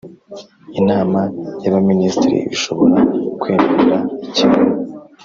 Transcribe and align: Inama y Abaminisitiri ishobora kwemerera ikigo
Inama 0.79 1.21
y 1.61 1.65
Abaminisitiri 1.69 2.37
ishobora 2.55 2.97
kwemerera 3.41 3.97
ikigo 4.27 4.61